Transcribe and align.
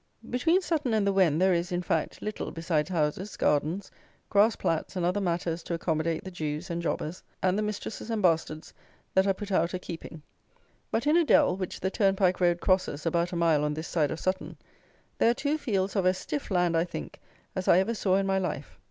Between 0.27 0.61
Sutton 0.63 0.95
and 0.95 1.05
the 1.05 1.13
Wen 1.13 1.37
there 1.37 1.53
is, 1.53 1.71
in 1.71 1.83
fact, 1.83 2.23
little 2.23 2.49
besides 2.49 2.89
houses, 2.89 3.37
gardens, 3.37 3.91
grass 4.31 4.55
plats 4.55 4.95
and 4.95 5.05
other 5.05 5.21
matters 5.21 5.61
to 5.61 5.75
accommodate 5.75 6.23
the 6.23 6.31
Jews 6.31 6.71
and 6.71 6.81
jobbers, 6.81 7.21
and 7.43 7.55
the 7.55 7.61
mistresses 7.61 8.09
and 8.09 8.19
bastards 8.19 8.73
that 9.13 9.27
are 9.27 9.33
put 9.35 9.51
out 9.51 9.75
a 9.75 9.77
keeping. 9.77 10.23
But, 10.89 11.05
in 11.05 11.17
a 11.17 11.23
dell, 11.23 11.55
which 11.55 11.79
the 11.81 11.91
turnpike 11.91 12.41
road 12.41 12.61
crosses 12.61 13.05
about 13.05 13.31
a 13.31 13.35
mile 13.35 13.63
on 13.63 13.75
this 13.75 13.87
side 13.87 14.09
of 14.09 14.19
Sutton, 14.19 14.57
there 15.19 15.29
are 15.29 15.35
two 15.35 15.59
fields 15.59 15.95
of 15.95 16.07
as 16.07 16.17
stiff 16.17 16.49
land, 16.49 16.75
I 16.75 16.83
think, 16.83 17.19
as 17.55 17.67
I 17.67 17.77
ever 17.77 17.93
saw 17.93 18.15
in 18.15 18.25
my 18.25 18.39
life. 18.39 18.79